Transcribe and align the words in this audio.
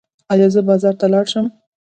ایا 0.31 0.47
زه 0.55 0.61
بازار 0.69 0.95
ته 0.99 1.05
لاړ 1.13 1.25
شم؟ 1.31 1.45